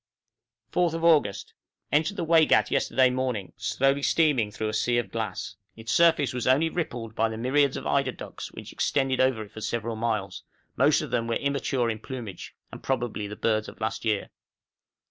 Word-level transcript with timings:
4th 0.73 0.95
August. 1.03 1.53
Entered 1.91 2.17
the 2.17 2.23
Waigat 2.25 2.71
yesterday 2.71 3.11
morning, 3.11 3.53
slowly 3.55 4.01
steaming 4.01 4.49
through 4.49 4.69
a 4.69 4.73
sea 4.73 4.97
of 4.97 5.11
glass. 5.11 5.57
Its 5.75 5.91
surface 5.91 6.33
was 6.33 6.47
only 6.47 6.69
rippled 6.69 7.13
by 7.13 7.29
the 7.29 7.37
myriads 7.37 7.77
of 7.77 7.85
eider 7.85 8.11
ducks 8.11 8.51
which 8.51 8.73
extended 8.73 9.19
over 9.19 9.43
it 9.43 9.51
for 9.51 9.61
several 9.61 9.95
miles: 9.95 10.41
most 10.75 11.01
of 11.03 11.11
them 11.11 11.27
were 11.27 11.35
immature 11.35 11.87
in 11.87 11.99
plumage, 11.99 12.55
and 12.71 12.81
were 12.81 12.85
probably 12.85 13.27
the 13.27 13.35
birds 13.35 13.67
of 13.69 13.79
last 13.79 14.03
year. 14.03 14.31